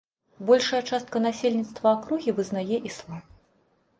Большая 0.47 0.79
частка 0.89 1.21
насельніцтва 1.25 1.91
акругі 1.97 2.35
вызнае 2.39 2.77
іслам. 2.93 3.23